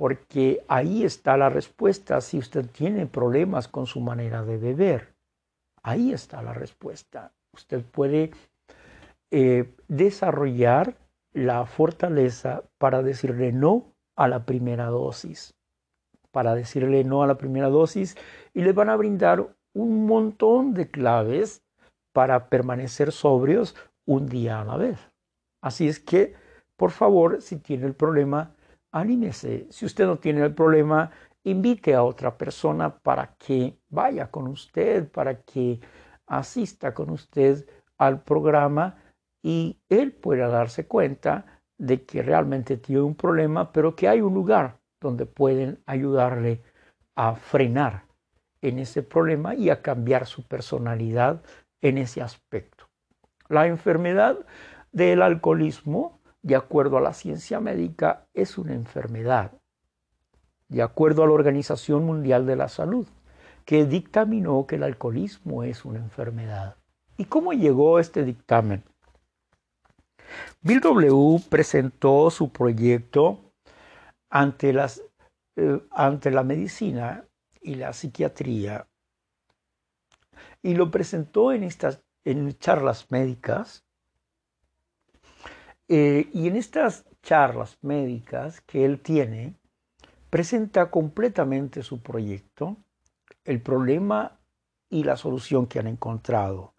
porque 0.00 0.64
ahí 0.66 1.04
está 1.04 1.36
la 1.36 1.50
respuesta 1.50 2.22
si 2.22 2.38
usted 2.38 2.64
tiene 2.70 3.04
problemas 3.04 3.68
con 3.68 3.84
su 3.84 4.00
manera 4.00 4.42
de 4.42 4.56
beber. 4.56 5.12
Ahí 5.82 6.14
está 6.14 6.40
la 6.40 6.54
respuesta. 6.54 7.32
Usted 7.52 7.84
puede 7.84 8.30
eh, 9.30 9.74
desarrollar 9.88 10.96
la 11.34 11.66
fortaleza 11.66 12.62
para 12.78 13.02
decirle 13.02 13.52
no 13.52 13.92
a 14.16 14.26
la 14.26 14.46
primera 14.46 14.86
dosis, 14.86 15.52
para 16.30 16.54
decirle 16.54 17.04
no 17.04 17.22
a 17.22 17.26
la 17.26 17.36
primera 17.36 17.68
dosis 17.68 18.16
y 18.54 18.62
le 18.62 18.72
van 18.72 18.88
a 18.88 18.96
brindar 18.96 19.54
un 19.74 20.06
montón 20.06 20.72
de 20.72 20.90
claves 20.90 21.62
para 22.14 22.48
permanecer 22.48 23.12
sobrios 23.12 23.76
un 24.06 24.30
día 24.30 24.62
a 24.62 24.64
la 24.64 24.78
vez. 24.78 24.98
Así 25.60 25.88
es 25.88 26.00
que, 26.00 26.36
por 26.78 26.90
favor, 26.90 27.42
si 27.42 27.56
tiene 27.56 27.84
el 27.84 27.92
problema, 27.92 28.54
anímese. 28.92 29.66
Si 29.70 29.84
usted 29.84 30.06
no 30.06 30.18
tiene 30.18 30.42
el 30.44 30.54
problema, 30.54 31.10
invite 31.44 31.94
a 31.94 32.02
otra 32.02 32.36
persona 32.36 32.98
para 32.98 33.34
que 33.38 33.78
vaya 33.88 34.30
con 34.30 34.48
usted, 34.48 35.10
para 35.10 35.42
que 35.42 35.80
asista 36.26 36.94
con 36.94 37.10
usted 37.10 37.66
al 37.98 38.22
programa 38.22 38.96
y 39.42 39.78
él 39.88 40.12
pueda 40.12 40.48
darse 40.48 40.86
cuenta 40.86 41.60
de 41.78 42.04
que 42.04 42.22
realmente 42.22 42.76
tiene 42.76 43.02
un 43.02 43.14
problema, 43.14 43.72
pero 43.72 43.96
que 43.96 44.08
hay 44.08 44.20
un 44.20 44.34
lugar 44.34 44.78
donde 45.00 45.24
pueden 45.24 45.82
ayudarle 45.86 46.62
a 47.16 47.34
frenar 47.34 48.04
en 48.60 48.78
ese 48.78 49.02
problema 49.02 49.54
y 49.54 49.70
a 49.70 49.80
cambiar 49.80 50.26
su 50.26 50.46
personalidad 50.46 51.42
en 51.80 51.96
ese 51.96 52.20
aspecto. 52.20 52.88
La 53.48 53.66
enfermedad 53.66 54.38
del 54.92 55.22
alcoholismo, 55.22 56.19
de 56.42 56.56
acuerdo 56.56 56.96
a 56.96 57.00
la 57.00 57.12
ciencia 57.12 57.60
médica, 57.60 58.26
es 58.34 58.58
una 58.58 58.74
enfermedad, 58.74 59.52
de 60.68 60.82
acuerdo 60.82 61.22
a 61.22 61.26
la 61.26 61.32
Organización 61.32 62.04
Mundial 62.04 62.46
de 62.46 62.56
la 62.56 62.68
Salud, 62.68 63.06
que 63.64 63.84
dictaminó 63.84 64.66
que 64.66 64.76
el 64.76 64.82
alcoholismo 64.82 65.64
es 65.64 65.84
una 65.84 65.98
enfermedad. 65.98 66.76
¿Y 67.16 67.26
cómo 67.26 67.52
llegó 67.52 67.98
este 67.98 68.24
dictamen? 68.24 68.82
Bill 70.62 70.80
W. 70.80 71.42
presentó 71.48 72.30
su 72.30 72.52
proyecto 72.52 73.52
ante, 74.30 74.72
las, 74.72 75.02
eh, 75.56 75.82
ante 75.90 76.30
la 76.30 76.44
medicina 76.44 77.24
y 77.60 77.74
la 77.74 77.92
psiquiatría 77.92 78.86
y 80.62 80.74
lo 80.74 80.90
presentó 80.90 81.52
en 81.52 81.64
estas 81.64 82.02
en 82.24 82.56
charlas 82.58 83.10
médicas 83.10 83.84
eh, 85.90 86.30
y 86.32 86.48
en 86.48 86.56
estas 86.56 87.04
charlas 87.22 87.76
médicas 87.82 88.62
que 88.62 88.86
él 88.86 89.00
tiene 89.00 89.54
presenta 90.30 90.90
completamente 90.90 91.82
su 91.82 92.00
proyecto 92.00 92.78
el 93.44 93.60
problema 93.60 94.38
y 94.88 95.04
la 95.04 95.16
solución 95.16 95.66
que 95.66 95.80
han 95.80 95.86
encontrado 95.86 96.72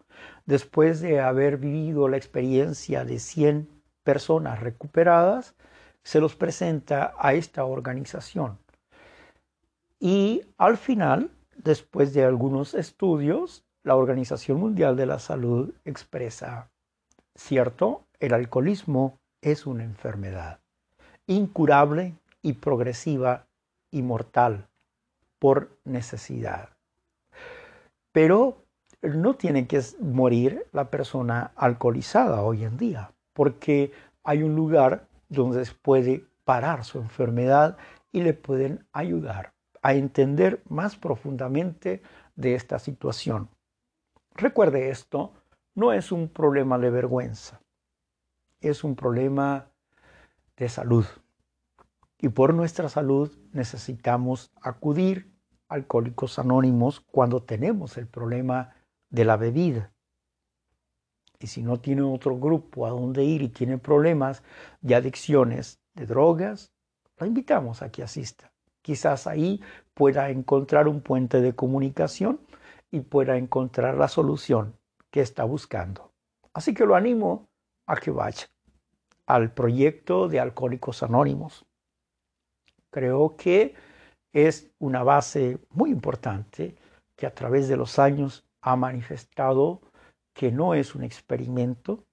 después 0.46 1.00
de 1.00 1.20
haber 1.20 1.58
vivido 1.58 2.08
la 2.08 2.16
experiencia 2.16 3.04
de 3.04 3.18
100 3.18 3.68
personas 4.02 4.60
recuperadas, 4.60 5.54
se 6.02 6.20
los 6.20 6.34
presenta 6.34 7.14
a 7.18 7.34
esta 7.34 7.64
organización. 7.64 8.58
Y 10.00 10.42
al 10.58 10.76
final, 10.76 11.30
después 11.56 12.12
de 12.12 12.24
algunos 12.24 12.74
estudios, 12.74 13.64
la 13.84 13.94
Organización 13.94 14.58
Mundial 14.58 14.96
de 14.96 15.06
la 15.06 15.20
Salud 15.20 15.72
expresa, 15.84 16.70
cierto, 17.36 18.06
el 18.22 18.34
alcoholismo 18.34 19.18
es 19.40 19.66
una 19.66 19.82
enfermedad 19.82 20.60
incurable 21.26 22.14
y 22.40 22.54
progresiva 22.54 23.46
y 23.90 24.02
mortal 24.02 24.68
por 25.38 25.76
necesidad. 25.84 26.70
Pero 28.12 28.64
no 29.02 29.34
tiene 29.34 29.66
que 29.66 29.82
morir 30.00 30.66
la 30.72 30.88
persona 30.90 31.52
alcoholizada 31.56 32.42
hoy 32.42 32.64
en 32.64 32.76
día, 32.76 33.10
porque 33.32 33.92
hay 34.22 34.44
un 34.44 34.54
lugar 34.54 35.08
donde 35.28 35.64
se 35.64 35.74
puede 35.74 36.24
parar 36.44 36.84
su 36.84 36.98
enfermedad 36.98 37.76
y 38.12 38.22
le 38.22 38.34
pueden 38.34 38.86
ayudar 38.92 39.52
a 39.82 39.94
entender 39.94 40.62
más 40.68 40.94
profundamente 40.94 42.02
de 42.36 42.54
esta 42.54 42.78
situación. 42.78 43.48
Recuerde 44.34 44.90
esto, 44.90 45.32
no 45.74 45.92
es 45.92 46.12
un 46.12 46.28
problema 46.28 46.78
de 46.78 46.90
vergüenza, 46.90 47.60
es 48.62 48.84
un 48.84 48.96
problema 48.96 49.70
de 50.56 50.68
salud. 50.68 51.04
Y 52.18 52.28
por 52.28 52.54
nuestra 52.54 52.88
salud 52.88 53.36
necesitamos 53.52 54.52
acudir 54.62 55.32
a 55.68 55.74
Alcohólicos 55.74 56.38
Anónimos 56.38 57.00
cuando 57.00 57.42
tenemos 57.42 57.96
el 57.96 58.06
problema 58.06 58.74
de 59.10 59.24
la 59.24 59.36
bebida. 59.36 59.92
Y 61.40 61.48
si 61.48 61.62
no 61.62 61.80
tiene 61.80 62.02
otro 62.02 62.38
grupo 62.38 62.86
a 62.86 62.90
donde 62.90 63.24
ir 63.24 63.42
y 63.42 63.48
tiene 63.48 63.76
problemas 63.76 64.44
de 64.80 64.94
adicciones 64.94 65.80
de 65.94 66.06
drogas, 66.06 66.72
la 67.18 67.26
invitamos 67.26 67.82
a 67.82 67.90
que 67.90 68.04
asista. 68.04 68.52
Quizás 68.82 69.26
ahí 69.26 69.60
pueda 69.94 70.30
encontrar 70.30 70.86
un 70.86 71.00
puente 71.00 71.40
de 71.40 71.54
comunicación 71.54 72.40
y 72.92 73.00
pueda 73.00 73.36
encontrar 73.36 73.96
la 73.96 74.06
solución 74.06 74.76
que 75.10 75.20
está 75.20 75.42
buscando. 75.42 76.12
Así 76.52 76.74
que 76.74 76.86
lo 76.86 76.94
animo 76.94 77.48
a 77.86 77.96
que 77.96 78.12
vaya 78.12 78.51
al 79.26 79.52
proyecto 79.52 80.28
de 80.28 80.40
Alcohólicos 80.40 81.02
Anónimos. 81.02 81.66
Creo 82.90 83.36
que 83.36 83.74
es 84.32 84.70
una 84.78 85.02
base 85.02 85.58
muy 85.70 85.90
importante 85.90 86.76
que 87.16 87.26
a 87.26 87.34
través 87.34 87.68
de 87.68 87.76
los 87.76 87.98
años 87.98 88.44
ha 88.60 88.76
manifestado 88.76 89.80
que 90.34 90.50
no 90.50 90.74
es 90.74 90.94
un 90.94 91.02
experimento, 91.02 92.04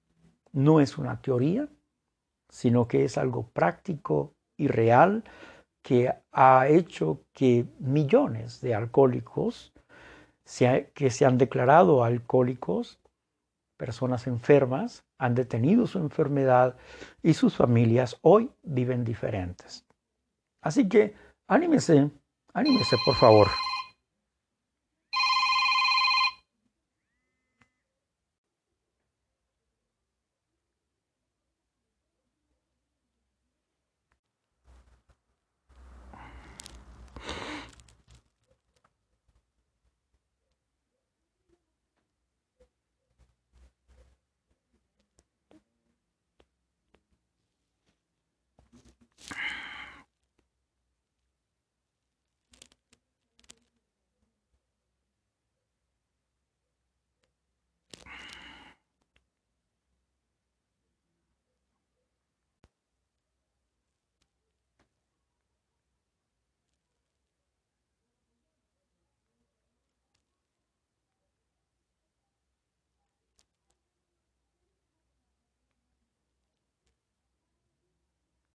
no 0.52 0.80
es 0.80 0.98
una 0.98 1.20
teoría, 1.20 1.68
sino 2.50 2.88
que 2.88 3.04
es 3.04 3.16
algo 3.16 3.48
práctico 3.50 4.34
y 4.56 4.68
real 4.68 5.24
que 5.82 6.12
ha 6.32 6.68
hecho 6.68 7.22
que 7.32 7.66
millones 7.78 8.60
de 8.60 8.74
alcohólicos 8.74 9.72
que 10.94 11.10
se 11.10 11.24
han 11.24 11.38
declarado 11.38 12.02
alcohólicos, 12.02 12.98
personas 13.80 14.26
enfermas, 14.26 15.06
han 15.18 15.34
detenido 15.34 15.86
su 15.86 15.98
enfermedad 15.98 16.76
y 17.22 17.32
sus 17.32 17.56
familias 17.56 18.18
hoy 18.20 18.50
viven 18.62 19.04
diferentes. 19.04 19.86
Así 20.62 20.86
que 20.86 21.14
anímese, 21.48 22.10
anímese 22.52 22.96
por 23.06 23.14
favor. 23.14 23.48